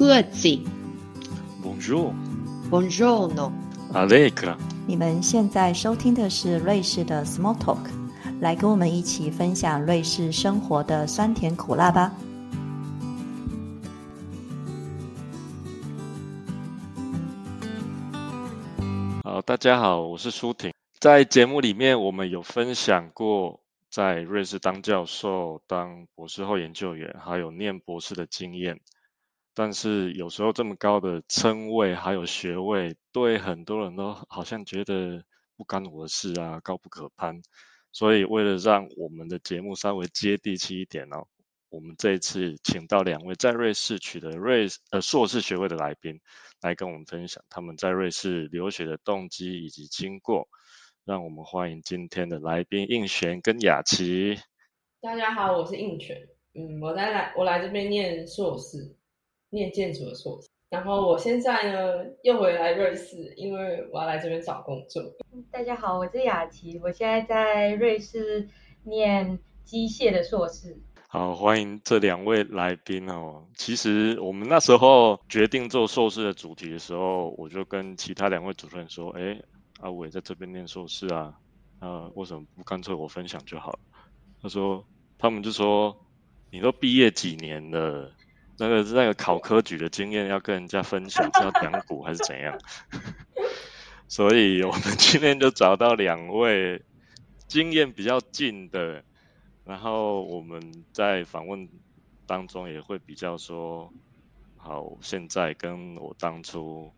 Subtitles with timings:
[0.00, 0.48] 各自。
[1.62, 3.52] Bonjour，Bonjour，no。
[3.92, 4.56] Allegra。
[4.86, 7.90] 你们现在收听的是瑞士的 Small Talk，
[8.40, 12.14] 来跟我们一起分享瑞士生活的酸甜苦辣吧。
[19.22, 20.72] 好，大家好，我是舒婷。
[20.98, 23.60] 在节目里面，我们有分享过
[23.90, 28.80] 在瑞士当教授、当博士后研究员，还有念博士的经验。
[29.62, 35.22] 但是有时候这么高的称谓还有学位，对很多人都好像觉得
[35.54, 37.42] 不干我的事啊，高不可攀。
[37.92, 41.26] 所以为了让我们的节目稍微接地气一点哦，
[41.68, 46.18] 我们这一次请到两位在瑞士取得瑞士呃硕士学位的来宾，
[46.62, 50.48] 来跟我们分享他们在瑞士留学的动机以及经过。
[51.04, 54.38] 让我们欢迎今天的来宾应璇跟雅琪。
[55.02, 56.16] 大家好，我是应璇。
[56.54, 58.96] 嗯，我在来我来这边念硕士，
[59.50, 60.48] 念建筑的硕士。
[60.70, 65.02] 然后我现在呢又回来瑞士，因为我要来这边找工作。
[65.50, 68.48] 大家好，我是雅琪，我现在在瑞士
[68.84, 70.80] 念机械的硕士。
[71.08, 73.44] 好，欢迎这两位来宾哦。
[73.56, 79.42] 其实我们那时候决定做硕士的主题的时候，我就跟其他两位主持人说：“哎，
[79.80, 81.34] 阿伟在这边念硕士啊，
[81.80, 83.78] 啊，为什么不干脆我分享就好了？”
[84.40, 84.84] 他说
[85.18, 85.96] ：“他们就说
[86.52, 88.12] 你都毕业几年了，
[88.60, 92.58] 那个那个考科举的经验要跟人家分享，是要讲古还是怎样？”
[94.06, 96.82] 所以我们今天就找到两位
[97.48, 99.02] 经验比较近的。
[99.64, 101.68] 然后我们在访问
[102.26, 103.92] 当中也会比较说，
[104.56, 106.92] 好，现在跟我当初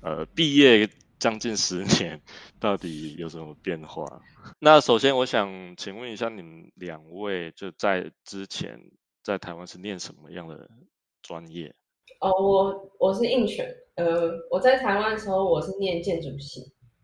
[0.00, 2.20] 呃毕业将近十年，
[2.58, 4.20] 到底有什么变化？
[4.58, 8.90] 那首先我想请问一下你们两位，就在之前
[9.22, 10.68] 在台湾是念什么样的
[11.22, 11.74] 专业？
[12.20, 16.62] 哦，我我是应选，呃，我在台湾的时候我是念建筑系，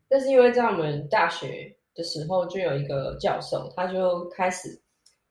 [0.09, 4.81] 但是因为在我们大学的时候就有一个教授，他就开始。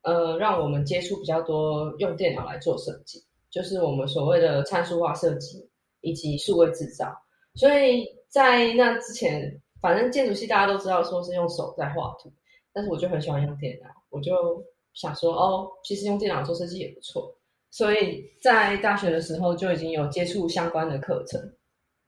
[0.03, 5.69] 呃，让我们接触比较多用电脑来做设计，就是我们所谓的参数化设计
[5.99, 7.13] 以及数位制造。
[7.55, 12.31] 所以在那之前，反正建筑系大家都知道说是用手在画图，
[12.71, 14.63] 但是我就很喜欢用电脑，我就
[14.99, 17.33] 想说哦，其实用电脑做设计也不错。
[17.69, 21.39] 所以在大学的时候就已经有接触相关的课程，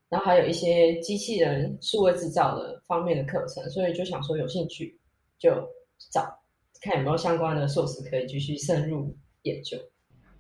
[0.10, 5.00] 然后还有一些机器人数位制造的方面的课程，所以就想说有兴趣
[5.38, 5.50] 就
[6.12, 6.38] 找。
[6.82, 9.78] 看有没有相关的硕士可以继续深入研究。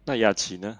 [0.05, 0.79] 那雅琪呢？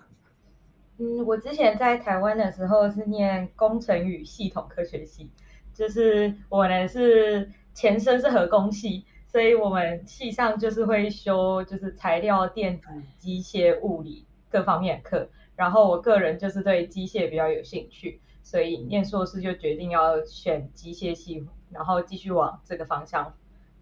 [0.98, 5.30] 嗯，我之前在台湾的时候是念工程与系统科学系，
[5.74, 15.30] 就是我呢是前身是核工系，所以我们系上就是会修就是材料、电子、机械、物理各方面的课。
[15.56, 23.36] 然后我个人就是对机械比较有兴趣，所以念硕士就决定要选机械系，然后继续往这个方向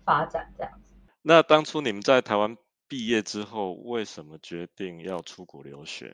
[0.03, 0.95] 发展这样子。
[1.21, 2.57] 那当初你们在台湾
[2.87, 6.13] 毕业之后，为什么决定要出国留学？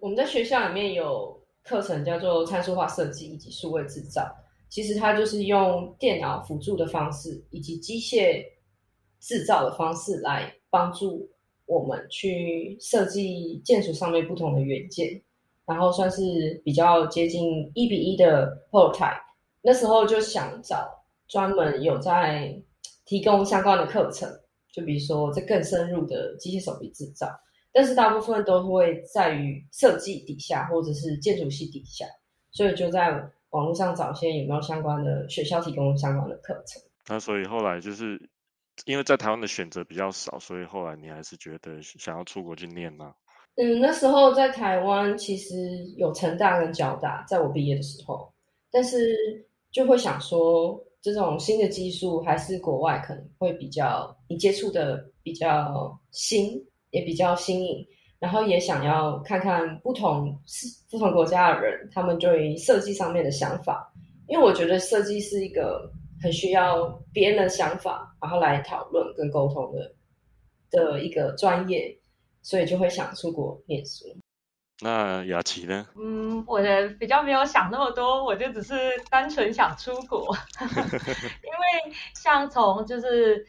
[0.00, 4.34] 我们在学校里面有课程叫做参数化设计以及数位制造，
[4.74, 8.44] 其实它就是用电脑辅助的方式以及机械
[9.20, 11.30] 制造的方式来帮助
[11.64, 15.22] 我们去设计建筑上面不同的元件，
[15.64, 19.16] 然后算是比较接近一比一的后台。
[19.62, 20.90] 那时候就想找
[21.28, 22.60] 专门有在
[23.04, 24.28] 提供相关的课程，
[24.72, 27.28] 就比如说这更深入的机械手臂制造，
[27.72, 32.04] 但是大部分都会在于设计底下或者是建筑系底下，
[32.50, 36.82] 所以就在网络上找一些有没有相关的学校提供相关的课程。
[37.08, 38.20] 那所以后来就是
[38.84, 43.14] 因为在台湾的选择比较少，所以后来你还是觉得想要出国去念吗？
[43.56, 45.56] 嗯，那时候在台湾其实
[45.96, 48.30] 有成大跟交大，在我毕业的时候，
[48.70, 49.16] 但是
[49.72, 50.78] 就会想说。
[51.04, 56.58] 这种新的技术还是国外可能会比较你接触的比较新，
[56.92, 57.86] 也比较新颖，
[58.24, 60.34] 然后也想要看看不同
[60.90, 63.92] 不同国家的人他们对于设计上面的想法，
[64.28, 65.92] 因为我觉得设计是一个
[66.22, 69.92] 很需要别人的想法，然后来讨论跟沟通的
[70.70, 71.94] 的一个专业，
[72.40, 74.06] 所以就会想出国念书。
[74.80, 75.86] 那雅琪呢？
[75.94, 78.74] 嗯，我的比较没有想那么多，我就只是
[79.10, 80.34] 单纯想出国，
[80.64, 83.46] 因为像从就是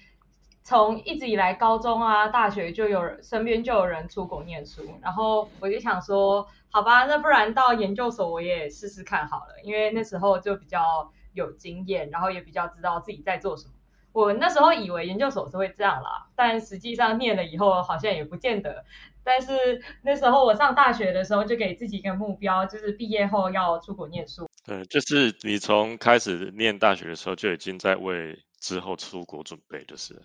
[0.68, 13.74] 从一直以来高中啊、大学就有人身边就有人出国念书，然后我就想说，好吧，那不然到研究所我也试试看好了，因为那时候就比较有经验，然后也比较知道自己在做什么。
[14.12, 18.84] 我那时候以为研究所是会这样啦，但实际上念了以后好像也不见得。
[19.24, 24.50] 但是那时候我上大学的时候就给自己一个目标，就是毕业后要出国念书。
[24.66, 30.20] 对，就是你从开始念大学的时候就已经在为之后出国准备，就是。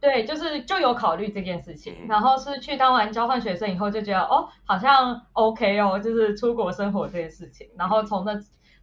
[0.00, 7.68] 对，就是就有考虑这件事情，然后是去当完交换学生以后就觉得哦，好像 OK 哦，就是出国生活这件事情。
[7.76, 8.38] 然后从那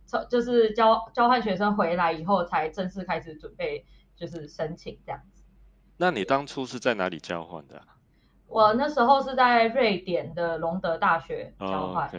[0.06, 5.44] 从就是交交换学生回来以后，才正式开始准备就是申请这样子。
[5.98, 7.82] 那你当初是在哪里交换的？
[8.48, 12.10] 我那时候是在瑞典的隆德大学交换，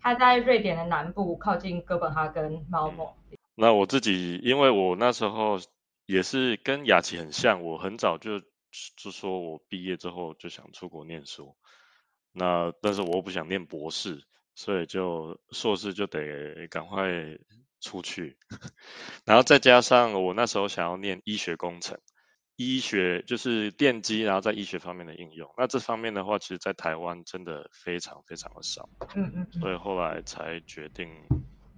[0.00, 3.14] 他在瑞典的南部，靠近哥本哈根、猫莫。
[3.54, 5.56] 那我自己，因为我那时候
[6.06, 8.40] 也是跟雅琪很像，我很早就
[8.96, 11.56] 就说我毕业之后就想出国念书。
[12.32, 14.24] 那但是我又不想念博士，
[14.54, 17.38] 所以就硕士就得赶快
[17.80, 18.36] 出去。
[19.24, 21.98] 然后再加上我那时候想要念医学工程。
[22.56, 25.52] 医学就是电机，然后在医学方面的应用。
[25.58, 28.88] 那这方面的话，其实，在台湾真的非常非常的少。
[29.16, 29.60] 嗯嗯。
[29.60, 31.08] 所以后来才决定，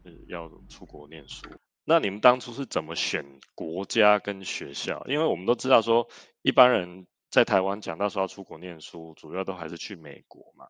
[0.04, 1.48] 呃，要出国念书。
[1.88, 3.24] 那你们当初是怎么选
[3.54, 5.04] 国家跟学校？
[5.06, 6.08] 因为我们都知道说，
[6.42, 10.66] 一般人在台湾讲到说要出国念书，主要都还是去美国嘛。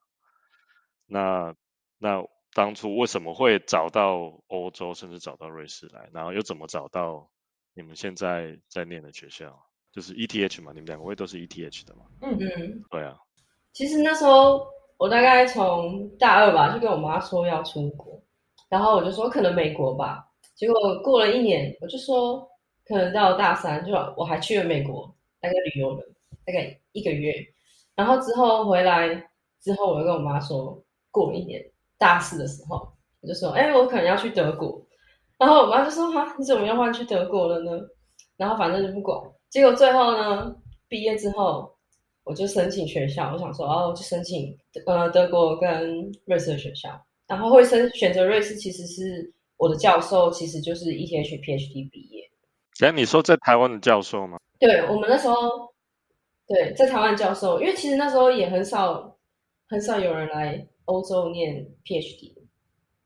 [1.07, 1.55] 那
[1.99, 2.23] 那
[2.53, 6.07] 当初为什么会找到欧洲，甚至找到瑞士来？
[6.13, 7.27] 然后又怎么找到
[7.73, 9.59] 你们现在在念的学校？
[9.93, 12.03] 就是 ETH 嘛，你们两位都是 ETH 的嘛？
[12.21, 13.17] 嗯嗯，对啊。
[13.73, 14.67] 其实那时候
[14.99, 18.23] 我大概从大二吧，就跟我妈说要出国，
[18.69, 20.29] 然后我就说可能美国吧。
[20.57, 22.49] 结果过了一年，我就说
[22.87, 26.03] 可能到大三，就我还去了美国，大概旅游了
[26.45, 27.35] 大概一个月。
[27.95, 29.09] 然后之后回来
[29.61, 31.65] 之后，我就跟我妈说，过了一年
[31.99, 32.89] 大四的时候，
[33.21, 34.83] 我就说，哎，我可能要去德国。
[35.39, 37.79] 然后我妈就说，哈，你怎么又换去德国了呢？
[38.37, 39.21] 然后反正就不管。
[39.51, 40.55] 结果最后呢，
[40.89, 41.71] 毕业之后
[42.25, 44.57] 我就申请学校，我想说哦，就申请
[44.87, 46.89] 呃德国跟瑞士的学校，
[47.27, 52.31] 然后会申选择瑞士，其实是我的教授其实就是 ETH PhD 毕业。
[52.81, 54.39] 哎，你说在台湾的教授吗？
[54.59, 55.37] 对，我们那时候
[56.47, 59.17] 对在台湾教授，因为其实那时候也很少
[59.69, 62.35] 很少有人来欧洲念 PhD，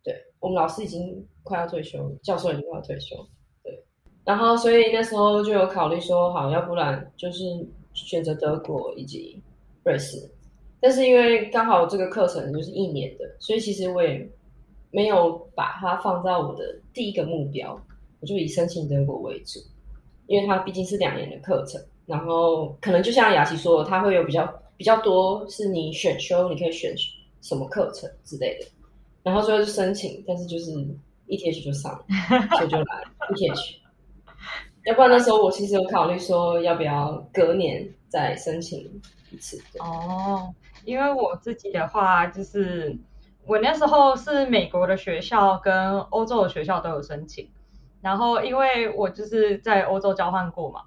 [0.03, 3.17] 对我们老师已经快要退休，教授已经快要退休。
[3.63, 3.85] 对
[4.25, 7.45] 然后，所以那时候就有考虑说，好，要不然就是
[7.95, 9.43] 选择德国以及
[9.85, 10.17] 瑞士。
[10.81, 14.29] 但是因为刚好这个课程就是一年的，所以其实我也
[14.91, 17.81] 没有把它放在我的第一个目标，
[18.21, 19.61] 我就以申请德国为主，
[20.27, 21.81] 因为它毕竟是两年的课程。
[22.07, 24.45] 然后可能就像雅琪说，它会有比较
[24.77, 26.93] 比较多是你选修，你可以选
[27.41, 28.67] 什么课程之类的。
[29.23, 30.73] 然后最后就申请，但是就是
[31.29, 32.05] ETH 就上了，
[32.57, 33.77] 所以就来 ETH。
[34.87, 38.81] 要不然那时候我其实有考虑说要不要隔年再申请
[39.31, 39.63] 一次。
[39.79, 40.53] 哦，
[40.85, 42.97] 因为我自己的话就是
[43.51, 47.51] 我那时候是美国的学校跟欧洲的学校都有申请，
[48.01, 50.83] 然后因为我就是在欧洲交换过嘛，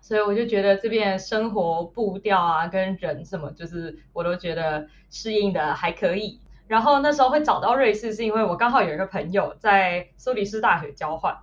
[0.00, 6.40] 所以我就觉得这边生活步调啊跟人什么，就是我都觉得适应的还可以。
[6.68, 11.36] 然后那时候会找到瑞士，是因为我刚好有一个朋友在苏黎世大学交换。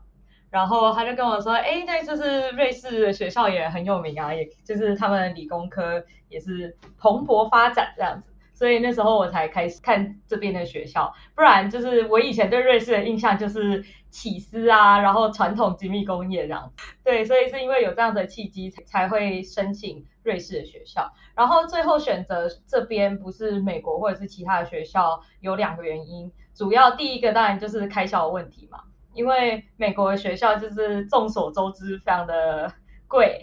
[0.50, 28.80] 然后他就跟我说，哎，那就是瑞士的学校也很有名啊，也就是他们理工科也是蓬勃发展这样子，所以那时候我才开始看这边的学校，不然就是我以前对瑞士的印象就是起司啊，然后传统精密工业这样，对，所以是因为有这样的契机才会申请瑞士的学校，然后最后选择这边不是美国或者是其他的学校，有两个原因，主要第一个当然就是开销问题嘛。
[29.14, 32.72] 因为美国的学校就是众所周知非常的
[33.08, 33.42] 贵，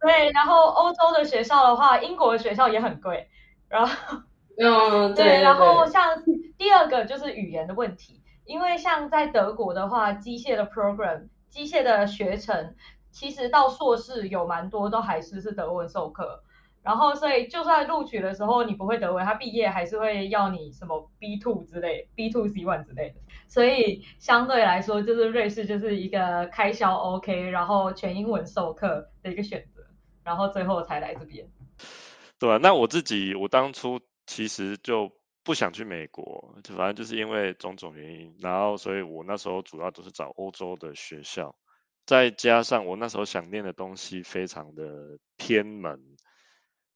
[0.00, 3.28] 对，然后欧洲的学校的话，英国的学校也很贵，
[3.68, 4.18] 然后，
[4.60, 6.22] 嗯，对，然后像
[6.58, 12.74] 第二个就是语言的问题，因为像在德国的话，机械的 program，机械的学程，
[13.12, 16.42] 其实到硕士有蛮多都还是是德文授课。
[16.80, 23.16] 然后，所以就算录取的时候你不会德文，他毕业还是会要你什么 B two 之类，B two C one 之类的。
[23.46, 29.82] 所以相对来说，就是瑞士就是一个开销 OK，然后全英文授课的一个选择，
[30.24, 31.46] 然后最后才来这边。
[32.38, 35.10] 对啊，那我自己我当初其实就
[35.42, 41.56] 不想去美国，就反正就是因为种种原因，然后所以我那时候主要都是找欧洲的学校，
[42.06, 46.16] 再加上我那时候想念的东西非常的偏门。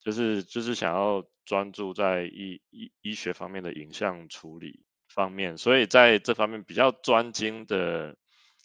[0.04, 8.16] 就是就是想要专注在医医医学方面的影像处理方面，所以在这方面比较专精的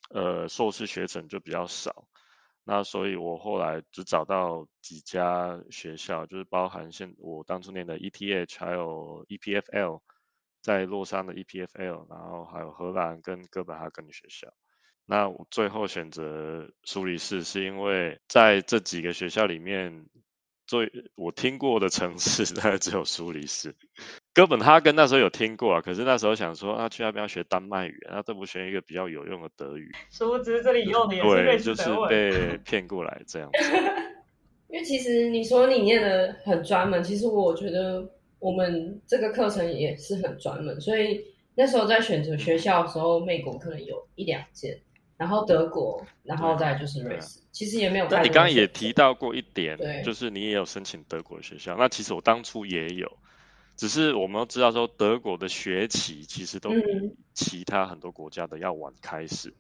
[0.10, 2.08] 呃硕士学程就比较少。
[2.70, 10.02] 那所以我后来只找到几家学校，就是包含现我当初念的 ETH，还有 EPFL，
[10.62, 14.50] 在洛杉的 EPFL，然后还有荷兰跟哥本哈根的学校。
[15.06, 20.06] 那我最后选择苏黎世，是因为在这几个学校里面，
[20.68, 23.74] 最我听过的城市 大概只有苏黎世。
[24.34, 29.92] 哥本哈根那时候有听过啊，可是那时候想说啊，去那边要学丹麦语，那这不学一个比较有用的德语？
[30.12, 33.60] 殊不知这里用的也是对，就是被骗过来这样子。
[34.70, 38.08] 因为其实你说你念的很专门，其实我觉得
[38.40, 41.24] 我们这个课程也是很专门，所以
[41.56, 44.78] 那时候在选择学校的时候，美国可能有一两间。
[45.18, 48.08] 然后德国，然后再就是瑞士，其实也没有。
[48.08, 51.76] 那你刚刚也提到过一点，就是你也有申请德国学校。
[51.76, 53.18] 那其实我当初也有，
[53.76, 59.52] 只是我们都知道说德国的学期其实都比其他很多国家的要晚开始。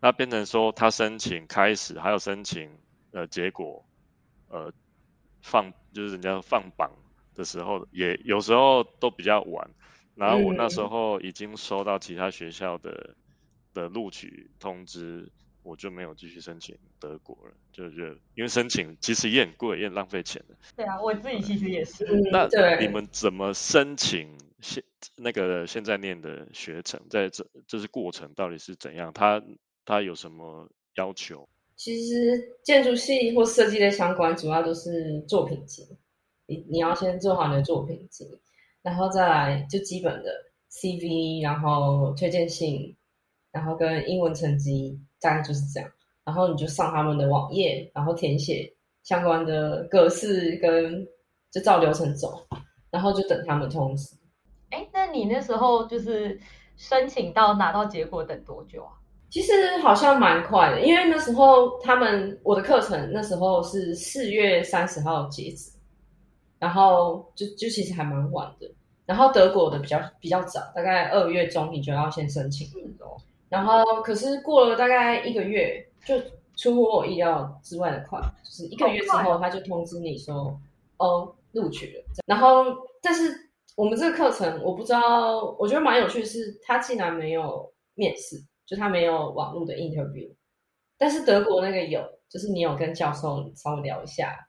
[0.00, 2.70] 那变成说他申请开始，还有申请
[3.10, 3.84] 呃结果，
[4.48, 4.72] 呃
[5.42, 6.92] 放就是人家放榜
[7.34, 9.68] 的时候，也有时候都比较晚。
[10.14, 13.16] 然后我那时候已经收到其他学校的。
[13.74, 15.30] 的录取通知，
[15.62, 20.56] 我就没有继续申请德国了，就是因为申请其实也很贵，也很浪费钱的。
[20.76, 22.06] 对啊，我自己其实也是。
[22.30, 24.82] 那你们怎么申请现
[25.16, 29.12] 那个现在念的学程，在这就是过程到底是怎样？
[29.12, 29.42] 他
[29.84, 31.48] 他有什么要求？
[31.76, 35.84] 其实建筑系或设计类相关，主要都是作品集。
[36.46, 38.28] 你你要先做好你的作品集，
[38.82, 40.30] 然后再来就基本的
[40.70, 42.94] CV，然后推荐信。
[43.54, 45.88] 然后跟英文成绩大概就是这样，
[46.24, 48.68] 然后你就上他们的网页，然后填写
[49.04, 51.06] 相关的格式，跟
[51.52, 52.44] 就照流程走，
[52.90, 54.16] 然后就等他们通知。
[54.70, 56.36] 哎，那你那时候就是
[56.76, 58.90] 申请到拿到结果等多久啊？
[59.30, 65.70] 其实好像蛮快的，因为那时候他们我的课程那时候是四月三十号截止，
[66.58, 68.68] 然后就就其实还蛮晚的。
[69.06, 72.66] 然后德国的比较比较早，大概二月中你就要先申请
[72.98, 73.16] 了。
[73.48, 76.18] 然后，可是过了大概一个月，就
[76.56, 80.60] 出乎我意料之外的快，就是一个月之后他就通知你说，
[80.98, 82.04] 哦，录取了。
[82.26, 82.64] 然后，
[83.02, 83.32] 但是
[83.76, 88.36] 我们这个课程，我不知道，我觉得蛮有趣的是，他竟然没有面试，
[88.66, 90.32] 就他没有网络的 interview，
[90.98, 94.48] 但是德国那个有，就是你有跟教授稍微聊一下。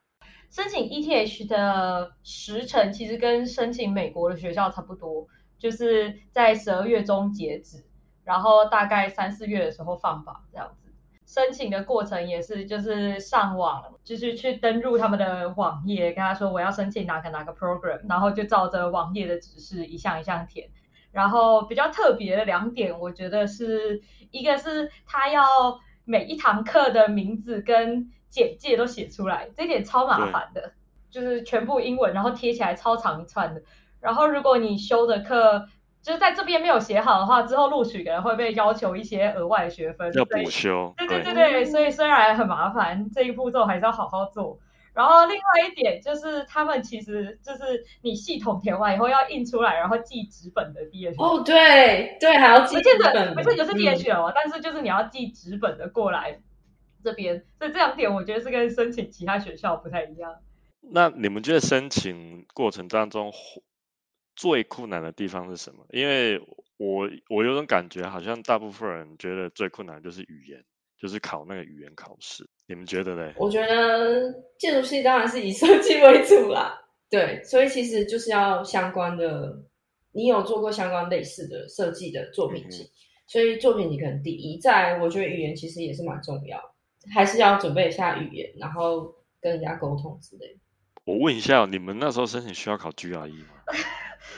[0.51, 5.27] 申请 ETH 的时程其实跟申请美国的学校差不多，
[5.59, 7.83] 就是在十二月中截止。
[8.25, 10.91] 然后大概三四月的时候放榜这样子，
[11.25, 20.69] 申请的过程也是就是上网，就是去登录他们的网页，跟他说我要申请哪个哪个 program，然后就照着网页的指示一项一项填。
[21.11, 24.01] 然后比较特别的两点，我觉得是
[24.31, 30.73] 一个是他要每一堂课的名字跟简介都写出来，这点超麻烦的，
[31.09, 33.61] 就是全部英文，然后贴起来超长一串的。
[34.01, 35.69] 然后如果你修的课，
[36.05, 40.93] 就是在这边没有写好的话，之后录取可能会被要求一些额外的学分，要补修。
[40.95, 44.59] 对对对对，所以虽然很麻烦，这一步骤还是要好好做。
[44.93, 51.15] 然后另外一点就是，他们其实就是你系统填完以后要印出来，然后寄纸本的 DHL。
[51.17, 53.33] 哦，对对，还要寄纸本。
[53.33, 56.39] 不是就是 DHL，但是就是你要寄纸本的过来
[57.03, 60.35] 这边，所以这两点我觉得是跟申请其他学校不太一样。
[60.81, 63.33] 那你们觉得申请过程当中？
[64.35, 65.85] 最困难的地方是什么？
[65.91, 66.39] 因为
[66.77, 70.63] 我我有种感觉，好像大部分人觉得最困难就是语言，
[70.99, 72.47] 就是考那个语言考试。
[72.67, 73.33] 你们觉得呢？
[73.37, 79.63] 我觉得建筑系当然是以设计为主啦，对，所以其实就是要相关的，
[80.11, 82.89] 你有做过相关类似的设计的作品集，
[83.27, 84.59] 所以作品集可能第一。
[84.59, 86.59] 在我觉得语言其实也是蛮重要，
[87.13, 90.57] 还是要准备一下语言，然后跟人家沟通之类。
[91.05, 93.63] 我问一下，你们那时候申请需要考 GRE 吗？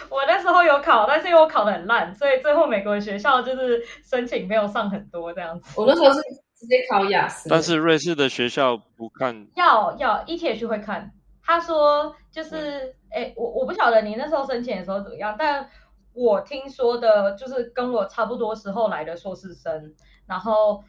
[0.09, 5.79] 我那时候有考，但是因为我考的很烂，所以最后美国学校就是申请没有上很多这样子。
[5.79, 6.19] 我那时候是
[6.55, 7.49] 直接考雅思。
[7.49, 9.47] 但是瑞士的学校不看。
[9.55, 11.11] 要要，ETH 会看。
[11.43, 15.69] 他说就是，哎，我我不晓得你那时候申请的时候怎么样，但
[16.13, 19.93] 我听说的就是跟我差不多时候来的硕士生，
[20.25, 20.83] 然后。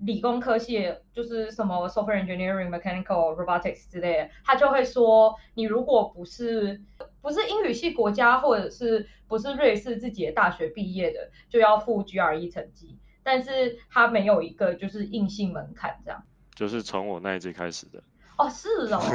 [0.00, 6.82] 理工科系就是什么 software engineering、mechanical、robotics 之类的，他就会说，你如果不是
[7.24, 16.22] 不是英语系国家，或者是不是瑞士自己的大学毕业的，就要付 GRE 成绩，但是它没有一个就是硬性门槛这样。
[16.54, 18.02] 就是从我那一届开始的。
[18.36, 19.00] 哦，是哦。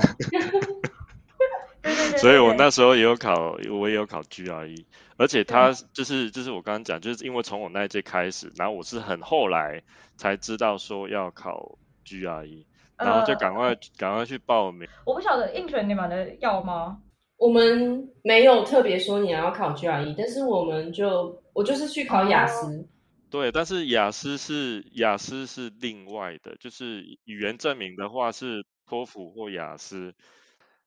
[2.17, 4.85] 所以，我那时候也有考，我也有考 GRE，
[5.15, 9.83] 而且他就是就是我刚刚讲，就是因为从我那一届开始，然后我是很后来
[10.17, 12.65] 才知道说要考 GRE，
[12.97, 14.89] 然后就赶快赶快去报名。
[15.05, 17.01] 我不晓得应选你们的要吗？
[17.39, 22.87] 我们没有特别说你要考 GRE，但是我们就我就是去考雅思。
[23.29, 30.13] 对，但是雅思是雅思是另外的，就是语言证明的话是托福或雅思。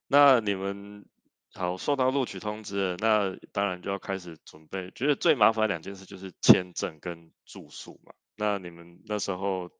[0.08, 1.06] 那你们
[1.54, 4.90] 好收到录取通知了，那当然就要开始准备。
[4.90, 8.12] 觉得最麻烦两件事就是签证跟住宿嘛。
[8.36, 9.70] 那你们那时候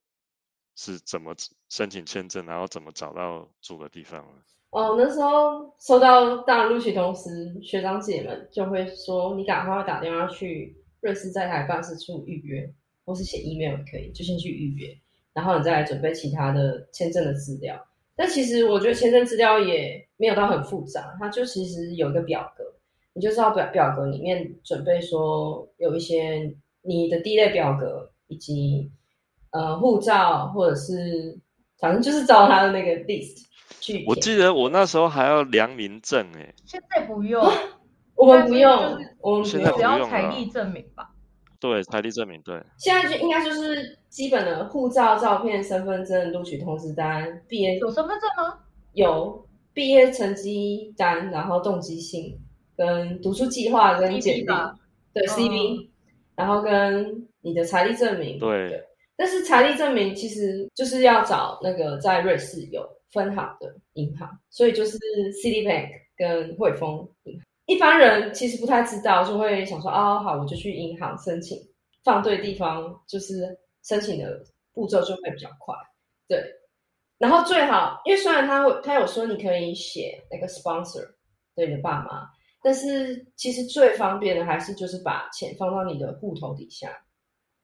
[0.75, 1.35] 是怎么
[1.69, 4.25] 申请签证，然后怎么找到住的地方？
[4.73, 10.77] 哦，那时候收到大陆录取通知，学长姐们就会说你赶快打电话去。
[11.03, 12.73] 瑞士在台办事处预约，
[13.05, 14.97] 或是写 email 也可以，就先去预约，
[15.33, 17.75] 然后你再来准备其他的签证的资料。
[18.15, 22.63] 但其实我觉得签证资料也没有到很复杂，它就其实有一个表格，
[23.15, 28.89] 你就知道表表格里面准备说有一些你的第一类表格，以及
[29.51, 31.37] 呃护照，或者是
[31.81, 33.45] 反正就是照他的那个 list
[33.83, 34.05] 去。
[34.07, 37.43] 我记得我那时候还要良民证哎，现在不用。
[38.15, 38.71] 我们不用，
[39.21, 41.11] 我们现在只要财力证明吧。
[41.59, 42.63] 对，财力证明对。
[42.77, 48.59] 现在就应该就是基本的护照、照片、身份证、录取通知单、毕业有身份证吗？
[48.93, 52.39] 有毕业成绩单，然后动机信
[52.77, 54.47] 跟读书计划跟简历，
[55.13, 55.89] 对 CV，
[56.37, 58.39] 然后跟你的财力证明。
[58.39, 58.85] 对。
[59.17, 64.99] 但是财力证明其实就是要找那个在瑞士有分行的银行，所以就是
[65.43, 67.45] Citibank 跟汇丰银行。
[67.67, 71.57] 一般人其实不太知道，就会想说啊，好，我就去银行申请，
[72.03, 74.43] 放对地方，就是申请的
[74.73, 75.75] 步骤就会比较快。
[76.27, 76.43] 对，
[77.19, 81.07] 然后最好，因为虽然他会，他有说你可以写那个 sponsor
[81.55, 82.29] 对你的爸妈，
[82.63, 86.91] 但是其实最方便的还是就是把钱放到你的户头底下，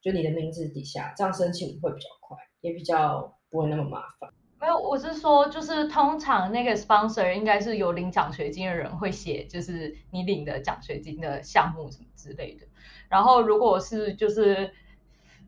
[0.01, 4.31] 就你的名字底下，这样申请会比较快，也比较不会那么麻烦。
[4.61, 12.67] 没有，我是说，就是通常那个 sponsor 应该是有领奖学金的人会写，就是你领的奖学金的项目什么之类的。
[13.09, 14.73] 然后如果是就是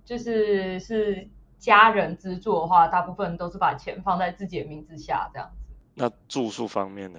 [0.04, 5.74] 就是是家人资助的话，大部分都是把钱放在自己的名字下这样子。
[5.94, 7.18] 那住宿方面呢？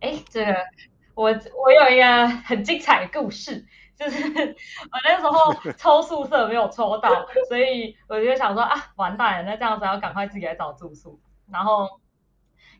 [0.00, 0.54] 哎，这个
[1.14, 3.66] 我我有一个很精彩的故事。
[3.98, 11.20] 就是我那时候抽宿舍没有抽到，所以我就想说啊，完蛋了，那这样子要赶快自己来找住宿。
[11.50, 11.88] 然后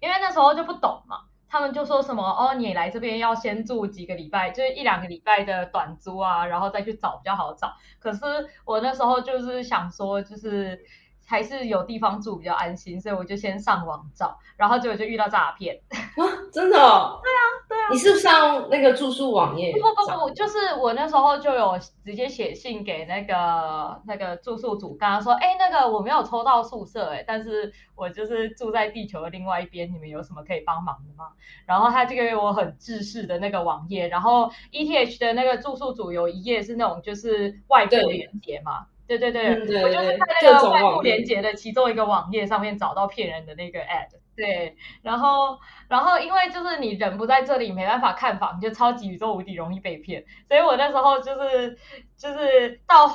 [0.00, 7.74] 因为那时候就不懂嘛，他们就说什么哦，你来这边要先住几个礼拜，就是一两个礼拜的短租啊，然后再去找比较好找。
[7.98, 8.20] 可是
[8.64, 10.84] 我那时候就是想说，就是
[11.28, 16.76] 还是有地方住比较安心，所以我就先上网找，然后结果就遇到诈骗 啊，真的？
[16.76, 17.42] 对啊。
[17.68, 19.70] 对啊，你是上那个住宿网页？
[19.72, 31.32] 不不不不，就是我那时候就有直接写信给那个那个住宿组，跟他说，哎，那个我没有抽到宿舍，哎，但是我就是住在地球的另外一边，你们有什么可以帮忙的吗？
[31.66, 38.86] 然后他就给我很制式的那个网页，然后 ETH 的那个住宿组有一页是那种就是外部连接嘛，
[39.16, 44.08] 对对对，我就是在那个外部连接的其中一个网页上面找到骗人的那个 ad。
[44.36, 50.24] 对，然后，然后因为就是你人不在这里，没办法看房，就超级宇宙无敌容易被骗。
[50.46, 51.76] 所以我那时候就是
[52.16, 53.08] 就是到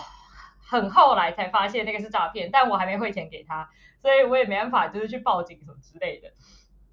[0.67, 3.69] 很后来才发现那个是诈骗，但我还没汇钱给他，
[4.01, 6.29] 所以我也没办法就是去报警什么之类的。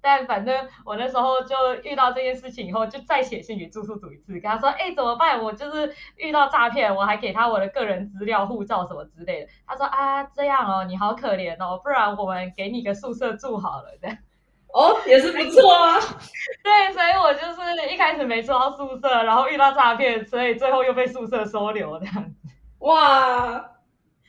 [0.01, 5.41] 但反正我那时候就遇到这件事情以后，就再写信给住宿组一次，跟他说，哎，怎么办？
[5.41, 9.47] 我就是遇到诈骗，我还给他我的个人资料、护照什么之类的。
[9.67, 14.17] 他说啊，这样哦，你好可怜哦，不然我们给你个宿舍住好了，这样。
[14.73, 15.99] 哦，也是不错啊。
[16.63, 22.31] 对，所以我就是一开始没住到宿舍，然后遇到诈骗，所以最后又被宿舍收留这样子。
[22.79, 23.69] 哇，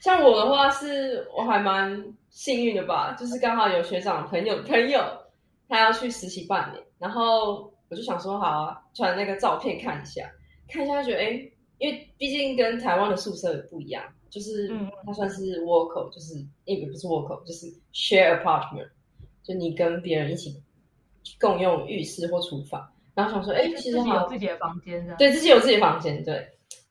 [0.01, 5.01] 像我的话是我还蛮幸运的吧，就是刚好有学长朋友朋友。
[5.69, 10.29] 他要去实习半年，然后我就想说，好啊，传那个照片看一下，
[10.67, 11.31] 看一下，觉得哎，
[11.77, 14.71] 因为毕竟跟台湾的宿舍不一样，就是
[15.05, 18.89] 它算是 work，就是因为不是 work，就是 share apartment，
[19.43, 20.61] 就你跟别人一起
[21.39, 26.47] 共用浴室或厨房，然后想说，哎，其实有自己的房间的，对自己有自己的房间，对，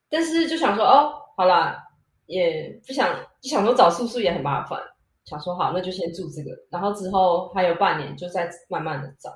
[0.08, 1.82] 但是就想说，哦，好啦，
[2.26, 4.80] 也不想，就想说找宿舍也很麻烦。
[5.24, 9.30] 想说好，那就先住这个，然后之后还有半年，就再慢慢的找。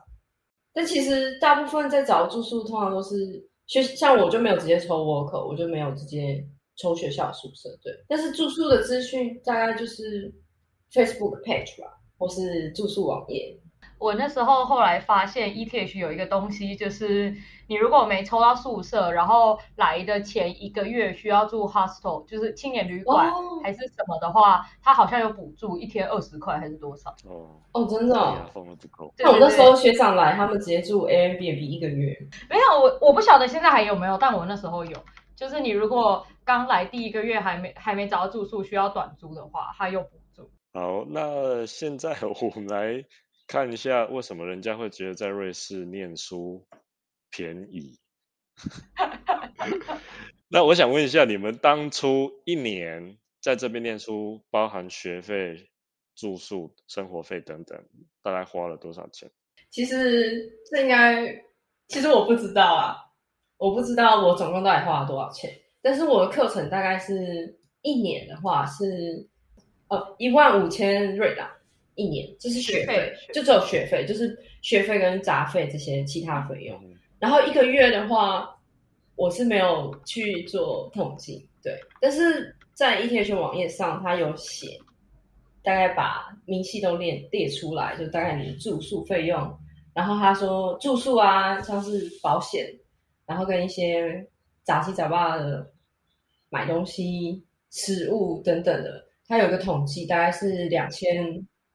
[0.72, 6.44] 但其实大部分在找住宿，通常都是学，像我就没有直接抽 work，我就没有直接
[6.76, 7.92] 抽学校宿舍，对。
[8.08, 10.30] 但是住宿的资讯大概就是
[10.92, 13.58] Facebook page 吧，或是住宿网页。
[13.98, 17.34] 我那时候后来发现 ETH 有一个东西，就是
[17.66, 27.10] 你如果没抽到宿舍，然后来的前一个月需要住 hostel，就是青年旅馆哦还是什么的话，它好像有补助，一天二十块还是多少？
[27.24, 28.14] 哦，哦，真的、
[29.18, 32.16] 那我那时候学长来，他们直接住 Airbnb 一个月。
[32.50, 34.96] 没有，我我不晓得现在还有没有，但我那时候有。
[35.34, 40.50] 就是你如果刚来第一个月还没还没找到住宿，需要短租的话，它有补助。
[40.72, 43.04] 好，那现在 我们来
[43.46, 46.66] 看一下，为什么人家会觉得在瑞士念书
[47.30, 47.98] 便宜？
[50.48, 55.70] 那我想问一下，你们当初一年在这边念书，包含学费、
[56.14, 57.78] 住宿、生活费等等，
[58.22, 59.30] 大概花了多少钱？
[59.70, 61.44] 其实这应该，
[61.88, 62.96] 其实我不知道啊，
[63.58, 65.50] 我不知道我总共到底花了多少钱。
[65.82, 69.28] 但是我的课程大概是一年的话是
[69.88, 71.48] 呃一万五千瑞郎
[71.96, 76.78] 一年，就是学学费学就只有学费，就是学费跟杂费这些其他费用。
[76.84, 78.54] 嗯然后一个月的话，
[79.14, 84.78] 我是没有去做统计，对，但是在 ETH 网页上，它有写，
[85.64, 89.58] 大概把明细都列列出来，就大概你住宿费用，
[89.94, 92.66] 然后他说住宿啊，像是保险，
[93.24, 94.22] 然后跟一些
[94.62, 95.66] 杂七杂八的
[96.50, 101.24] 买东西、食物等等的，它有个统计，大概是两千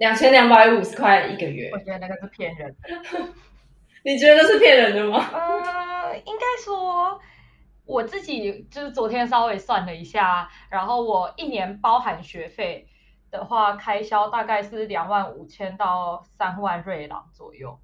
[0.01, 1.77] 两千两百五十块一个月我。
[1.77, 2.89] 觉得那个是骗人的。
[4.03, 5.29] 你觉得是骗人的吗？
[5.31, 7.19] 呃，应该说
[7.85, 12.87] 我自己就是昨天稍微算了一下，然后我一年包含学费
[13.29, 17.79] 的话，开销大概是两万五千到三万瑞郎左右。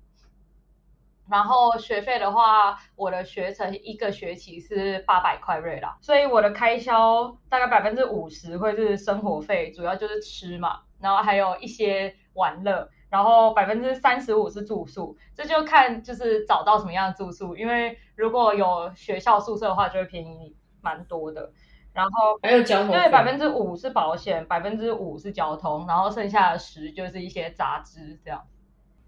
[1.30, 21.52] 然后学费的话，我的学程一个学期是八百块瑞郎，所以我的开销大概百分之五十会是生活费，主要就是吃嘛，然后还有一些玩乐，然后百分之三十五是住宿，这就看就是找到什么样的住宿，因为如果有学校宿舍的话，就会便宜蛮多的。
[21.94, 28.46] 然后还有交通费对，百分之五是保险，百分之五是交通，然后剩下的十就是一些杂支这样。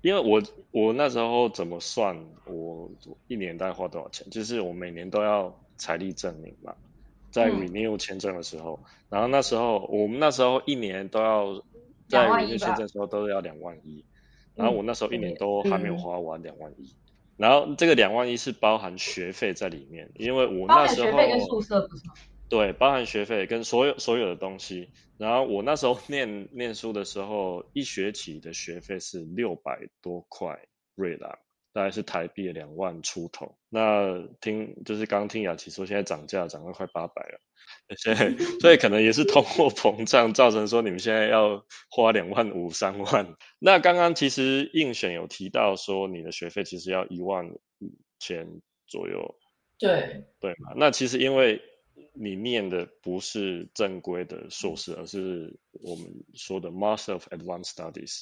[0.02, 2.90] 因为我我那时候怎么算，我
[3.28, 4.28] 一年大概花多少钱？
[4.32, 6.74] 就是我每年都要财力证明嘛，
[7.30, 11.62] 在嗯 renew 签证的时候，然后那时候我们那时候一年都要
[12.10, 14.04] 在两万 renew 一吧签证的时候都要两万一，
[14.56, 16.94] 然后我那时候一年嗯都还没有嗯花完两万一，
[17.38, 22.14] 然后这个两万一是包含学费在里面，因为我那时候学费跟宿舍不是吗？
[22.50, 24.90] 对，包含学费跟所有所有的东西。
[25.20, 30.58] 然后我那时候念念书的时候，一学期的学费是六百多块
[30.96, 31.38] 瑞郎，
[31.74, 33.56] 大概是台币两万出头。
[33.70, 37.40] 那听就是刚听雅琪说，现在涨价涨到快八百了，
[38.62, 43.36] 所以可能也是通货膨胀造成说你们现在要花两万五三万。
[43.60, 49.36] 那刚刚其实应选有提到说你的学费其实要一万五千左右，
[49.80, 50.74] 对，对嘛？
[50.76, 51.62] 那其实因为
[52.14, 58.22] 你念的不是正规的硕士，而是我们说的 Master of Advanced Studies。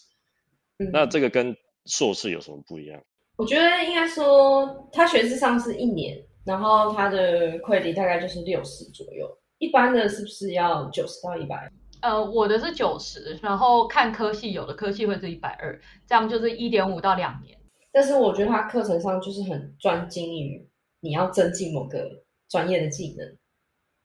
[0.80, 3.04] 嗯那这个跟硕士有什么不一样？
[3.38, 9.38] 我觉得应该说，他学制上是一年，然后他的 credit 大概就是六十左右。
[9.60, 11.72] 一般的是不是要九十到一百？
[12.02, 17.58] 呃，我的是九十，然后看科系，有的科系会是一百二，这样就是一点五到两年。
[17.92, 23.36] 但是我觉得他课程上就是很专精于你要增进某个专业的技能，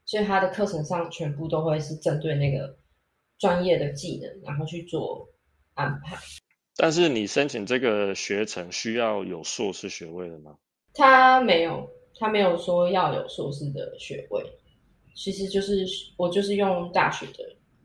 [0.06, 2.78] 所以他的课程上全部都会是针对那个
[3.38, 5.28] 专业的技能，然后去做
[5.74, 6.16] 安排。
[6.74, 10.56] 但是你申请这个学程需要有硕士学位的吗？
[10.94, 11.86] 他没有，
[12.18, 14.42] 他没有说要有硕士的学位，
[15.14, 17.44] 其实就是我就是用大学的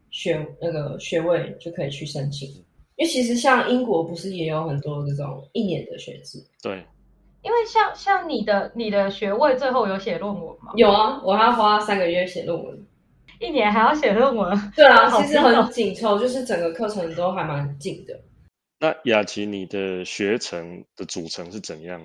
[0.10, 2.50] 学那个学位就可以去申请。
[2.96, 6.44] 因为其实像英国不是也有很多这种一年的学制？
[6.64, 6.84] 对，
[7.44, 10.72] 因为像像你的你的学位最后有写论文吗？
[10.76, 12.86] 有啊，我还要花三个月写论文。
[13.40, 14.72] 一年还要写论文。
[14.76, 18.20] 对啊，其实很紧凑，就是整个课程都还蛮紧的。
[18.80, 22.02] 那雅琪，你的学程的组成是怎样？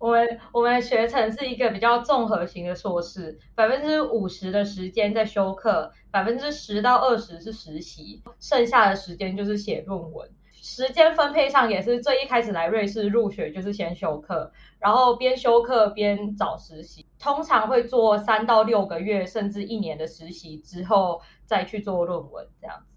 [0.00, 10.30] 我们我们学程是一个比较综合型的硕士，百分之五十的时间在修课，百分之十到二十是实习，剩下的时间就是写论文。
[10.62, 22.96] 时间分配上也是最一开始来瑞士入学就是先修课，然后边修课边找实习，通常会做三到六个月甚至一年的实习之后再去做论文这样子。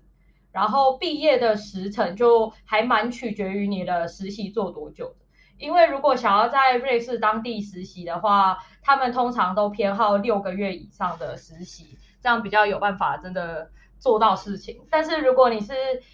[0.54, 5.23] 然后毕业的时程就还蛮取决于你的实习做多久的。
[5.58, 14.86] 因为如果想要在瑞士当地实习的话，他们通常都偏好六个月以上的实习，这样比较有办法真的做到事情。
[14.89, 15.74] 但是如果你是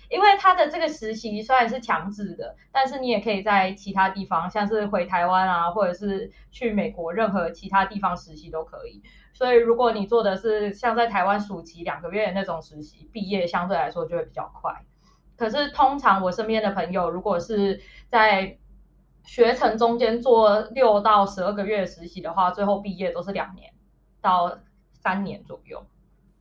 [0.09, 9.01] 因为他的这个实习虽然是强制的，但是你也可以在其他地方，像是回台湾啊，或者是去美国任何其他地方实习都可以。
[9.33, 14.83] 所以如果你做的是像在台湾暑期两个月的那种实习，毕业相对来说就会比较快。
[15.37, 18.57] 可是通常我身边的朋友，如果是在
[19.29, 23.71] 学程中间做六到十二个月实习的话，最后毕业都是两年
[24.21, 24.59] 到
[24.91, 25.85] 三年左右。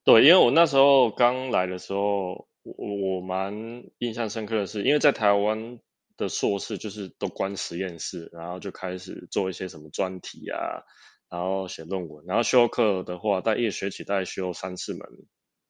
[0.04, 2.74] 对，因为我那时候刚来的时候，我
[3.16, 5.78] 我蛮印象深刻的是，因为在台湾
[6.16, 10.82] 的硕士就是都关实验室，然后就开始做一些什么专题啊，
[11.28, 15.06] 然后写论文，然后修课的话，在一学期大概修三四门，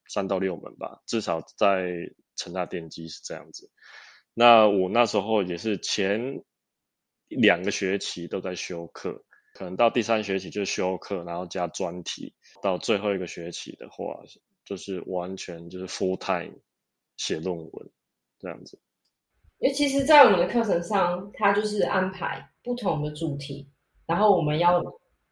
[0.07, 2.13] 三到六门吧，至少在。
[2.39, 3.69] 成大电机是这样子，
[4.33, 6.41] 那我那时候也是前
[7.29, 14.21] 两个学期都在修课，可能到第三学期就修课，然后加专题，到最后一个学期的话，
[14.65, 16.55] 就是完全就是 full time
[17.17, 17.89] 写论文
[18.39, 18.79] 这样子。
[19.59, 23.67] 因为其实，在我们的课程上，它就是安排不同的主题，
[24.05, 24.83] 然后我们要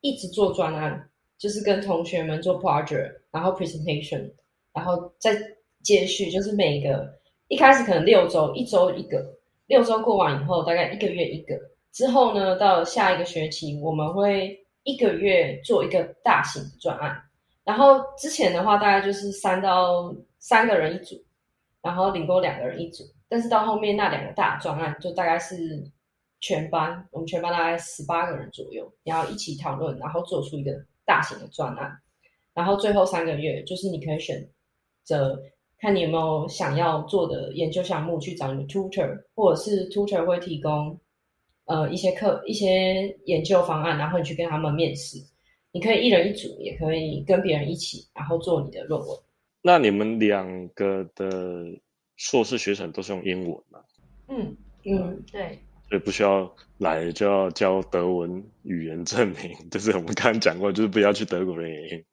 [0.02, 4.32] 一直做专案，就是跟同学们做 project，然后 presentation，
[4.74, 5.38] 然后再。
[5.84, 9.24] 接续就是每个一开始可能六周，一周一个，
[9.68, 11.56] 六周过完以后，大概一个月一个。
[11.98, 17.20] 之后呢，到下一个学期，我们会一个月做一个大型的专案。
[17.64, 21.16] 然后之前的话，大概就是三到三个人一组，
[21.82, 23.04] 然后顶多两个人一组。
[23.28, 25.56] 但是到后面那两个大专案，就大概是
[26.40, 30.72] 全班，我们全班大概十八个人左右，然后一起讨论，然后做出一个
[31.04, 31.92] 大型的专案。
[32.54, 34.48] 然后最后三个月，就是你可以选
[35.04, 35.42] 择。
[35.80, 41.00] 看你有没有想要做的研究项目，去找你的 tutor，或者是 tutor 会提供
[41.68, 45.18] 呃一些课、一些研究方案，然后你去跟他们面试。
[45.72, 49.10] 你可以一人一组，也可以跟别人一起，然后做你的论文。
[49.62, 51.66] 那你们两个的
[52.16, 53.80] 硕士学程都是用英文吗？
[54.30, 55.60] 嗯嗯，对。
[55.90, 62.04] 所以不需要来就要交德文语言证明，就是我们刚刚讲过，就是不要去德国的原因。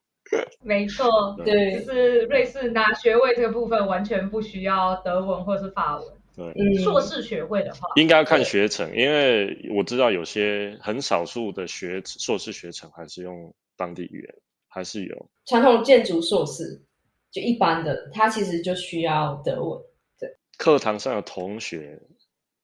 [0.63, 1.07] 没错，
[1.45, 6.07] 对，就是瑞士拿学位这个部分完全不需要德文或是法文。
[6.37, 14.35] 对，硕士学位的话，应该要看学程，因为我知道有些很少数的学硕士学程还是用当地语言，
[14.69, 16.83] 还是有传统建筑硕士
[17.31, 19.81] 就一般的，它其实就需要德文。
[20.19, 22.01] 对，课堂上的同学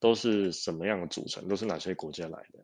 [0.01, 1.47] 都是什么样的组成？
[1.49, 2.59] 都是哪些国家来的？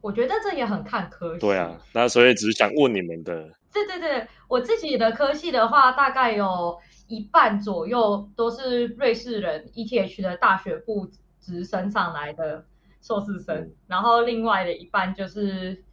[0.00, 1.40] 我觉得这也很看科系。
[1.40, 3.50] 对啊，那所以只是想问你们的。
[3.72, 11.08] 对对对，我自己的科系的话，大概有一半左右都是瑞士人 ETH 的大学部
[11.40, 12.64] 直升上来的
[13.00, 15.84] 硕士生，然后另外的一半就是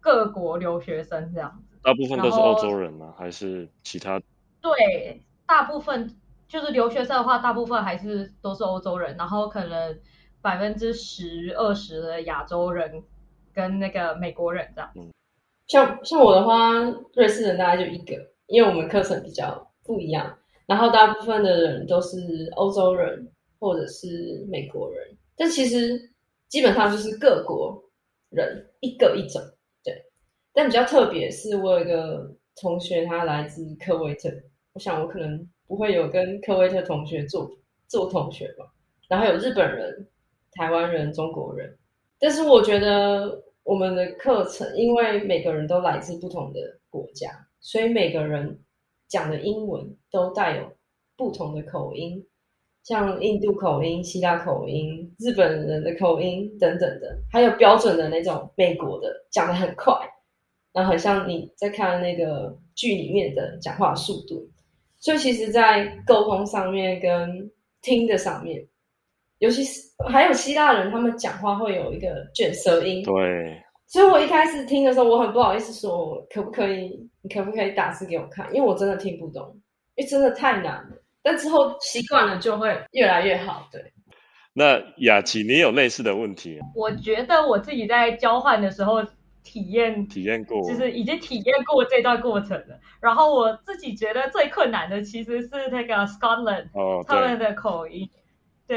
[0.00, 1.76] 各国留学生这样子。
[1.82, 3.14] 大部分都是欧洲人吗？
[3.18, 4.18] 还是其他？
[4.62, 6.16] 对，大部分
[6.48, 10.00] 就是留学生的话，大部分还是都是欧洲人，然后可能
[10.40, 13.02] 百分之十二十的亚洲人。
[13.54, 14.92] 跟那个美国人这样，
[15.66, 16.80] 像像我的话，
[17.14, 26.10] 瑞士人大概就一个，因为我们课程比较不一样，然后大部分的人都是欧洲人或者是美国人，但其实
[26.48, 27.80] 基本上就是各国
[28.30, 29.40] 人一个一种，
[29.84, 29.94] 对。
[30.52, 34.28] 但比较特别是我有一个同学，他来自科威特，
[34.72, 37.48] 我想我可能不会有跟科威特同学做
[37.86, 38.66] 做同学吧，
[39.08, 40.08] 然后有日本人、
[40.52, 41.76] 台湾人、中国人。
[42.20, 47.30] 但是我觉得我们的课程，因为每个人都来自不同的国家，
[47.60, 48.60] 所以每个人
[49.08, 50.70] 讲的英文都带有
[51.16, 52.26] 不同的口音，
[52.84, 59.94] 像印度口音、希腊口音、日本人的口音等等的，还有标准的那种美国的讲的很快，
[60.72, 64.46] 然后很像你在看那个剧里面的讲话速度，
[64.98, 68.66] 所以其实，在沟通上面跟听的上面。
[69.40, 73.02] 尤其是还有希腊人，他们讲话会有一个卷舌音。
[73.02, 76.90] 对，所以我一开始听的时候，我很不好意思说，可不可以，
[77.22, 78.46] 你可不可以打字给我看？
[78.54, 79.50] 因为我真的听不懂，
[79.96, 80.90] 因为真的太难了。
[81.22, 83.68] 但之后习惯了，就会越来越好。
[83.72, 83.82] 对。
[84.52, 86.58] 那雅琪，你有类似的问题？
[86.74, 89.02] 我觉得我自己在交换的时候
[89.42, 92.78] 体验体验过，就是已经体验过这段过程了。
[93.00, 96.66] 然后我自己觉得最困难的其实是那个 Scotland
[97.06, 98.06] 他们的口音。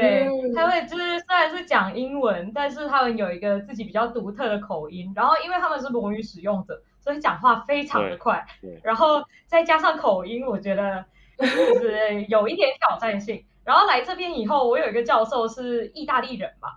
[0.00, 8.44] 对，他会就是虽然是讲英文，但是他们有一个自己比较独特的口音，然后因为他们是母语使用者，所以讲话非常的快，
[8.82, 11.04] 然后再加上口音，我觉得
[11.38, 13.44] 就是有一点挑战性。
[13.64, 16.70] 然后来这边以后，我有一个教授是意大利人嘛，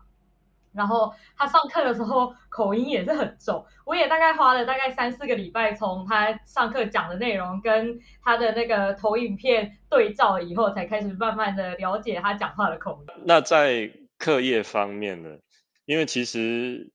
[0.78, 13.24] 然后他上课的时候口音也是很重，我也大概花了大概三四个礼拜，从他上课讲的内容跟他的那个投影片对照以后，才开始慢慢的了解他讲话的口音。
[13.26, 15.38] 那在课业方面呢？
[15.86, 16.92] 因为其实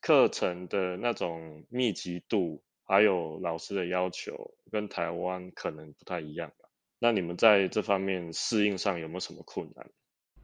[0.00, 6.50] 课程的那种密集度，还有老师的要求，跟台湾可能不太一样？
[6.98, 9.86] 那你们在这方面适应上有没有什么困难？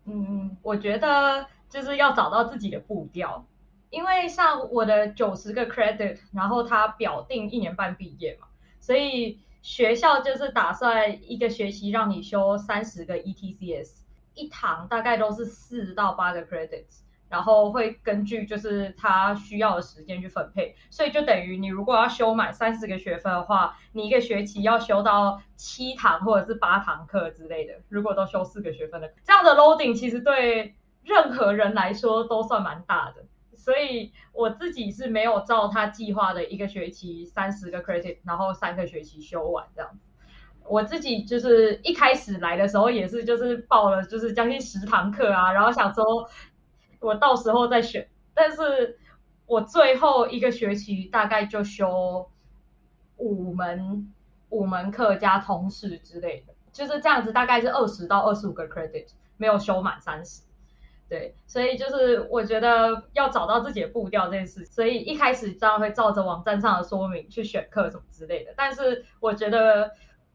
[0.07, 3.45] 嗯，我觉得就是要找到自己的步调，
[3.91, 8.47] 因为像我的九十个 credit，然后他表定一年半毕业嘛，
[8.81, 13.91] 所以学校就是打算一个学期让你修三十个 ETCS，
[14.35, 17.03] 一堂大概都是四到八个 credits。
[17.29, 27.75] 然后会根据就是他需要的时间去分配，所以就等于你如果要修满三十个学分的话，你一个学期要修到七堂或者是八堂课之类的。
[27.89, 33.25] 如果都修四个学分的，这样的 loading 其实对任何人来说都算蛮大的。
[33.57, 39.99] 所以我自己是没有照他计划的一个学期三十个 credit，然后三个学期修完这样子。
[40.69, 46.31] 我自己就是一开始来的时候也是就是报了就是将近十堂课啊，然后想说。
[47.01, 48.99] 我到时候再选，但是
[49.47, 52.31] 我最后一个学期大概就修
[53.17, 54.13] 五门
[54.49, 59.07] 五门课加通识之类的，就是这样子，大概是二十到二十五个 credit，
[59.37, 60.43] 没有修满三十。
[61.09, 69.93] 对，所以就是我觉得要找到自己的步调这件事，所以一开始当然会照着网站上的说明去选课什么之类的，但是我觉得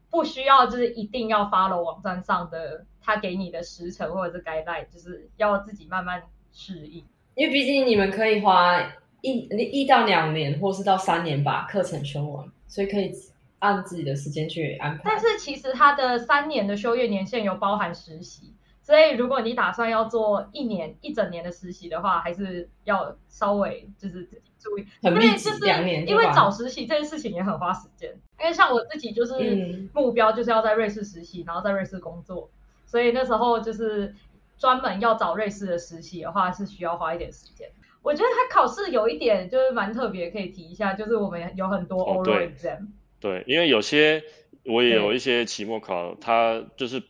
[0.10, 6.24] 不需要就是一定要 follow 网站上的他给你的时程或者是 guideline，就是要自己慢慢。
[6.54, 7.04] 适应，
[7.36, 8.82] 因为毕竟你们可以花
[9.22, 13.12] 一一到两年，或是到三年把课程修完，所以可以
[13.60, 15.04] 按自己的时间去安排。
[15.06, 24.86] 但是其实它的三年的修业年限有包含实习，所以如果你打算要做一年一整年的实习的话，还是要稍微就是自己注意。
[25.02, 28.10] 因为就是两年，因为找实习这件事情也很花时间。
[28.40, 32.50] 因为像我自己就是目标就是要在瑞士实习，然后在瑞士工作，
[32.86, 34.14] 所以那时候就是。
[34.62, 37.68] 专门要找瑞士的实习的话，是需要花一点时间。
[38.04, 42.90] 我觉得他考试有一点就是蛮特别，可以提一下，就是我们有很多 oral exam。
[43.20, 44.24] 对，因为有些
[44.64, 47.02] 我也有一些期末考，它就是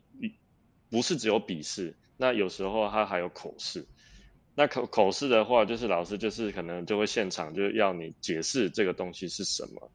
[0.90, 3.86] 不是只有笔试，那有时候它还有口试。
[4.56, 9.92] 那口口试的话，就是老师就是可能就会现场就要你解释这个东西是什么，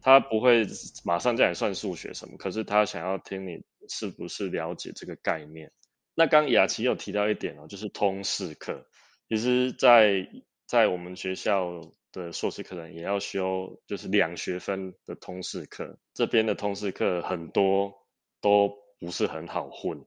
[0.00, 0.64] 他不会
[1.04, 5.72] 马上叫你算数学什么，可是他想要听你是不是了解这个概念。
[6.18, 8.84] 那刚雅琪有提到一点哦，就是通识课。
[9.28, 10.26] 其实，在
[10.66, 15.98] 在我们学校的硕士课程也要修，就是两学分的通识课。
[16.14, 17.92] 这边的通识课很多
[18.40, 20.02] 都不是很好混，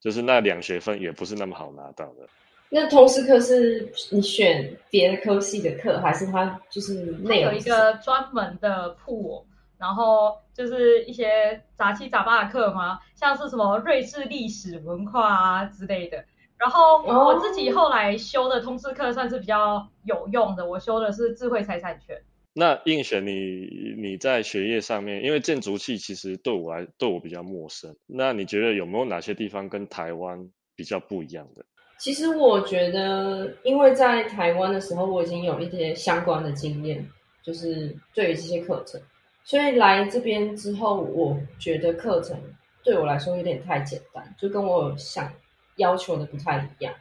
[0.00, 2.26] 就是那两学分也不是那么好拿到的。
[2.70, 9.46] 那通识课是你选别的科系的课，还是它就是内有一个专门的铺？
[9.78, 16.24] 然后就是一些杂七杂八的课嘛，像是什么瑞士历史文化啊之类的。
[16.58, 22.16] 然后我自己后来修的通识课算是比较有用的，我修的是智慧财产权。
[22.54, 27.94] 那应选你你在学业上面，因为建筑系其实对我来对我比较陌生。
[28.06, 31.62] 那你觉得有没有哪些地方跟台湾比较不一样的？
[31.98, 37.06] 其实我觉得，因为在台湾的时候，我已经有一些相关的经验，
[37.42, 38.98] 就是对于这些课程。
[39.46, 42.36] 所以来这边之后，我觉得课程
[42.82, 45.32] 对我来说有点太简单，就跟我想
[45.76, 46.92] 要求的不太一样。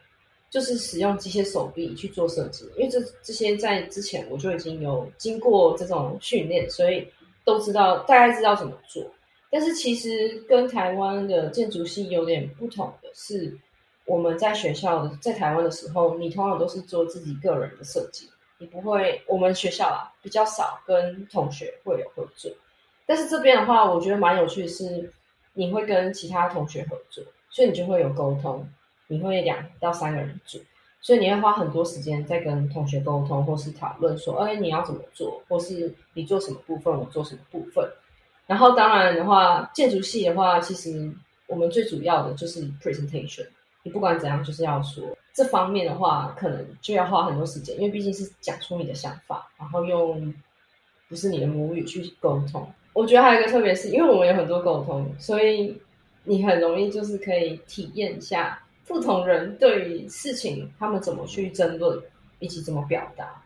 [0.52, 7.06] 就是使用机械手臂去做设计，因为这这些在之前我就已经有经过这种训练，所以
[7.44, 9.04] 都知道大概知道怎么做。
[9.50, 13.58] 但是其实跟台湾的建筑系有点不同的是，
[14.06, 18.30] 我们在学校在台湾的时候，你通常都是做自己个人的设计。
[18.58, 22.50] 你不会，我们学校啊比较少跟同学会有合作，
[23.06, 25.12] 但是这边的话，我觉得蛮有趣的是，
[25.54, 28.66] 你会跟其他同学合作，所以你就会有沟通，
[29.08, 30.58] 你会两到三个人组，
[31.02, 37.86] 所以你会花很多时间在跟同学沟通，或是讨论说，哎，你要怎么做，或是你做什么部分，我做什么部分。
[38.48, 41.12] 然后当然的话，建筑系的话，其实
[41.48, 43.48] 我们最主要的就是 presentation，
[43.84, 45.04] 你不管怎样就是要说。
[45.36, 50.34] 这方面的话，可能就要花很多时间，因为毕竟是讲出你的想法，然后用
[51.10, 52.66] 不是你的母语去沟通。
[52.94, 55.78] 我觉得还有一个特别是，因为我们有很多沟通，所以
[56.24, 62.02] 你很容易就是可以体验一下不同人对于事情他们怎么去争论，
[62.40, 63.44] 以及怎么表达。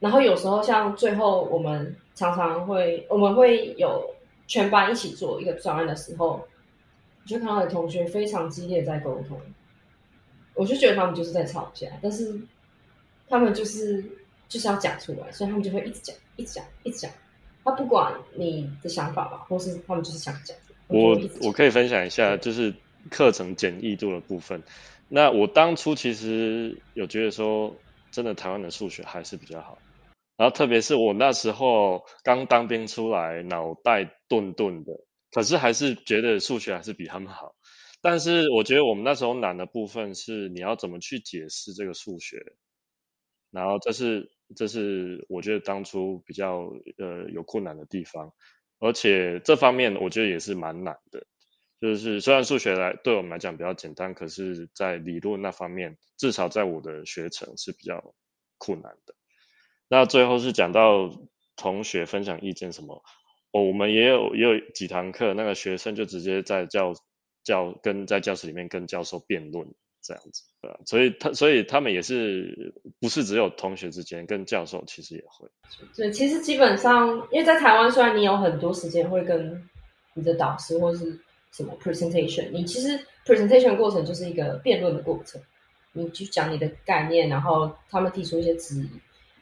[0.00, 4.04] 然后有时候像最后我们常常会，我们会有
[4.48, 6.44] 全班一起做一个专案的时候，
[7.24, 9.38] 就看到的同学非常激烈在沟通。
[10.54, 12.38] 我就觉得他们就是在吵架，但是
[13.28, 14.04] 他们就是
[14.48, 17.10] 就是要讲出来，所以他们就会一直讲，一直讲，一直讲。
[17.64, 20.56] 他不管你的想法吧，或是他们就是想讲。
[20.88, 22.74] 我我可以分享一下，就是
[23.08, 24.62] 课程简易度的部分。
[25.08, 27.74] 那我当初其实有觉得说，
[28.10, 29.78] 真的台湾的数学还是比较好。
[30.36, 34.92] 然后特别是我那时候刚当兵出来，脑袋钝钝的，
[35.30, 37.54] 可是还是觉得数学还是比他们好。
[38.02, 42.56] 但是我觉得我们那时候难的部分是你要怎么去解释这个数学，
[43.52, 48.32] 然后这是这是我觉得当初比较呃有困难的地方，
[48.80, 51.24] 而且这方面我觉得也是蛮难的。
[51.80, 58.14] 就是虽然数学来对我们来讲比较简单，可是在理论那方面，至少在我的学程是比较
[58.58, 59.14] 困难的。
[59.88, 61.08] 那最后是讲到
[61.56, 63.02] 同学分享意见什么，
[63.52, 66.94] 哦，我们也有也有几堂课，那个学生就直接在教。
[67.44, 69.66] 教跟在教室里面跟教授辩论
[70.00, 70.78] 这样子，对吧？
[70.84, 75.48] 所以他所以他们也是不是只有同学之间，跟教授其实也会。
[75.96, 79.62] 对，其实基本上，因为在台湾，虽然你有很多时间会跟
[80.14, 81.18] 你的导师或是
[81.52, 85.40] 什么 presentation，你其实 presentation 过程就是一个辩论的过程，
[85.92, 88.88] 你去讲你的概念，然后他们提出一些质疑。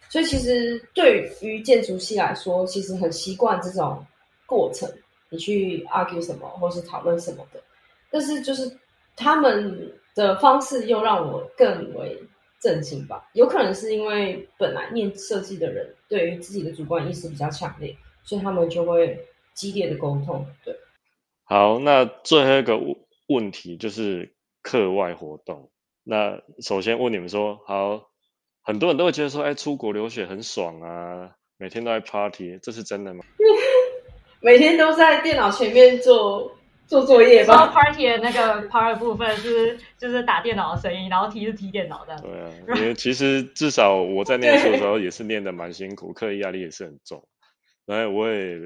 [0.08, 4.04] 所以其实对于建筑系来说，其实很习惯这种
[4.44, 4.90] 过程，
[5.28, 7.62] 你去 argue 什么或是讨论什么的。
[8.10, 8.70] 但是就是
[9.16, 12.20] 他们的方式又让我更为
[12.60, 13.28] 震惊吧？
[13.32, 19.18] 有可能是因为本来念设计的人对于自己的主观意识比较强烈，所以他们就会
[19.54, 20.44] 激烈的沟通。
[20.64, 20.74] 对，
[21.44, 22.78] 好，那最后一个
[23.28, 25.70] 问题就是课外活动。
[26.02, 28.10] 那首先问你们说，好，
[28.62, 33.24] 很多人都会觉得说，哎，出国留学很爽啊，每天都在 party，这是真的吗？
[34.42, 36.56] 每天都在电脑前面做。
[36.90, 37.68] 做作业吧。
[37.68, 42.16] Party 的那个 part 部分是就是打电脑的声音，然后踢是踢电脑的。
[42.18, 47.22] 对啊，因为其实至少我在念书的时候也是念的蛮辛苦，课业压力也是很重。
[47.86, 48.58] 然后我也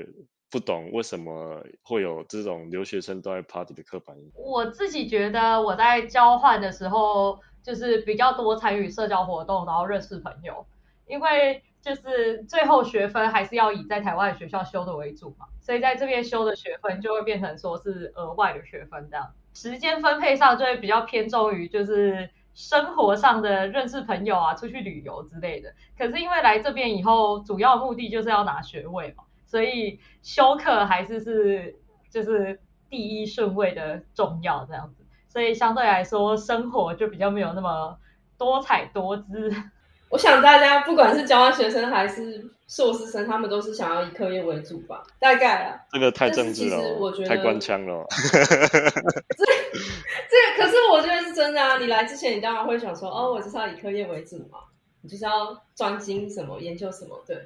[0.50, 4.42] 不懂为什么会有这种留学生都在 party 的刻板印象。
[4.42, 10.66] 我自己觉得我在交换的时候就是比较多参与社交活动，然后认识朋友，
[11.06, 11.62] 因为。
[11.85, 19.32] 就是最后学分还是要以在台湾学校修的为主嘛，所以在这边修的学分就会变成说是额外的学分这样。
[19.53, 25.74] 时间分配上就会比较偏重于就是生活上的认识朋友啊，出去旅游之类的。
[25.99, 31.78] 可是因为来这边以后，主要目的就是要拿学位嘛，所以修课还是是
[32.09, 32.59] 就是
[32.89, 35.05] 第一顺位的重要这样子。
[35.28, 37.99] 所以相对来说，生活就比较没有那么
[38.39, 39.53] 多彩多姿。
[40.14, 45.02] 我想大家不管是交换学生还是硕士生，他们都是想要以课业为主吧？
[45.18, 48.06] 大概啊，这个太政治了，我觉得太官腔了。
[48.30, 49.44] 这
[50.30, 51.78] 这可是我觉得是真的啊！
[51.78, 54.60] 你来之前，你当然会想说，哦，我就是要以课业为主嘛，
[55.00, 57.36] 你就是要专精什么，研究什么，对。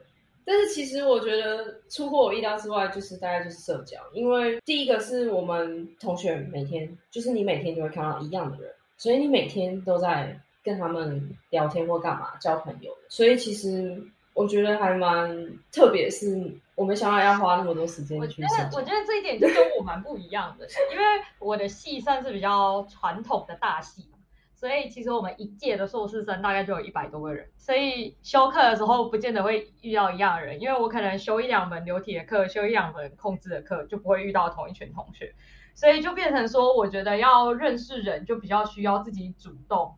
[0.45, 10.39] 但是其实我觉得出乎我意料之外，就是大概就是社交，因为第一个是我们同学每天，就是你每天就会看到一样的人，所以你每天都在。
[10.69, 13.99] 跟他们聊天或干嘛交朋友，所以其实
[14.35, 15.35] 我觉得还蛮
[15.73, 18.43] 特别，是我没想到要花那么多时间去。
[18.43, 21.05] 我觉得我觉得这一点就跟我蛮不一样的，因为
[21.39, 24.07] 我的系算是比较传统的大系，
[24.55, 35.35] 所以其实我们一届的硕士生大概就有一百多个人，所以修课的时候不见得会遇到一样的人，因为我可能修一两门流体的课，修一两门控制的课，就不会遇到同一群同学，
[35.75, 39.95] 所以就变成说，我觉得要认识人就比较需要自己主动。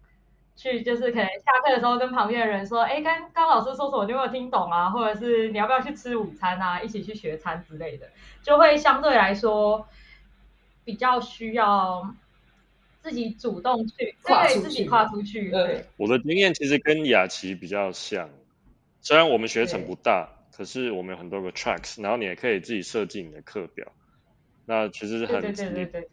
[0.61, 4.90] 去就是可能下课的时候跟旁边的人说，哎，刚刚老师说什么，你有没有听懂啊？
[4.90, 6.82] 或者是你要不要去吃午餐啊？
[6.82, 8.11] 一起去学餐之类的，
[8.42, 9.88] 就会相对来说
[10.84, 12.14] 比较需要
[13.00, 15.50] 自己主动去，对，自己跨出去。
[15.50, 18.28] 对，我的经验其实跟雅琪比较像，
[19.00, 23.90] 虽然我们学程不大，可是我们有很多个 tracks，然后你也可以自己设计你的课表。
[24.70, 25.52] 那其实很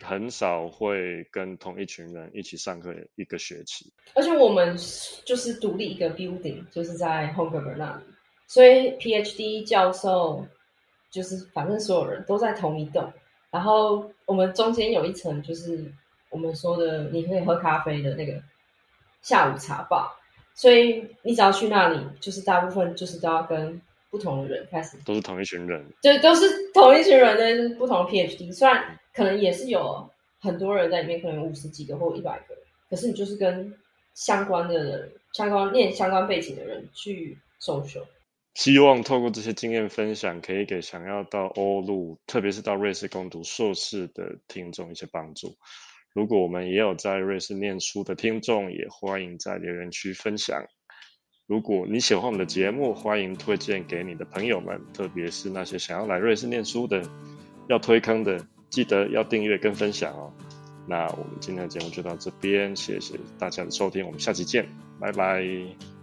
[0.03, 4.76] 很少会跟同一群人一起上课一个学期，而且我们
[5.24, 8.03] 就是独立一个 building，就是在 h o n g e r 那里，
[8.47, 10.43] 所以 PhD 教授
[11.12, 13.14] 就是反正所有人都在同一栋，
[13.51, 15.93] 然后我们中间有一层就是
[16.32, 18.41] 我们说的你可以喝咖啡的那个
[19.22, 20.12] 下午茶吧，
[20.55, 23.80] 所以你只要去那里，就是大部分就是都要跟。
[24.18, 30.09] 不同的人开始都是同一群人，对都是同一群人的不同的 PhD，虽然可能也是有
[30.39, 32.55] 很多人在里面，可能五十几个或一百个，
[32.89, 33.72] 可是你就是跟
[34.15, 38.01] 相关的人、相关念相关背景的人去搜寻。
[38.55, 45.55] 希望透过这些经验分享，可以给想要到欧陆，特别是到瑞士攻读硕士的听众一些帮助。
[46.15, 50.65] 如果我们也有在瑞士念书的听众，也欢迎在留言区分享。
[51.48, 57.02] 如果你喜欢我们的节目，欢迎推荐给你的朋友们，特别是那些想要来瑞士念书的、
[57.70, 60.34] 要推坑的，记得要订阅跟分享哦。
[60.86, 64.68] 那我们今天的节目就到这边，谢谢大家的收听，我们下期见，
[65.00, 65.97] 拜拜。